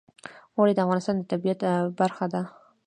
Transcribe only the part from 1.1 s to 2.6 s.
د طبیعت برخه ده.